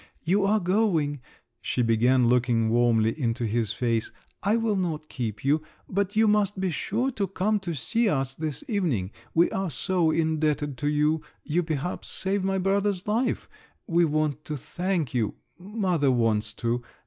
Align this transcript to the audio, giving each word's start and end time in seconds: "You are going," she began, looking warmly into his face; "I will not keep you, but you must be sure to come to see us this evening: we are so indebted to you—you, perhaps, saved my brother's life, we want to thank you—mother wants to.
"You 0.23 0.45
are 0.47 0.59
going," 0.59 1.21
she 1.61 1.83
began, 1.83 2.27
looking 2.27 2.69
warmly 2.71 3.11
into 3.21 3.45
his 3.45 3.71
face; 3.71 4.11
"I 4.41 4.55
will 4.55 4.75
not 4.75 5.09
keep 5.09 5.45
you, 5.45 5.61
but 5.87 6.15
you 6.15 6.27
must 6.27 6.59
be 6.59 6.71
sure 6.71 7.11
to 7.11 7.27
come 7.27 7.59
to 7.59 7.75
see 7.75 8.09
us 8.09 8.33
this 8.33 8.63
evening: 8.67 9.11
we 9.35 9.51
are 9.51 9.69
so 9.69 10.09
indebted 10.09 10.75
to 10.79 10.87
you—you, 10.87 11.61
perhaps, 11.61 12.07
saved 12.07 12.43
my 12.43 12.57
brother's 12.57 13.05
life, 13.07 13.47
we 13.85 14.03
want 14.03 14.43
to 14.45 14.57
thank 14.57 15.13
you—mother 15.13 16.09
wants 16.09 16.53
to. 16.53 16.81